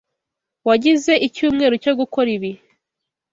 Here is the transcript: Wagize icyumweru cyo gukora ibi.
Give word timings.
Wagize 0.67 1.13
icyumweru 1.27 1.75
cyo 1.83 1.93
gukora 1.99 2.29
ibi. 2.37 2.51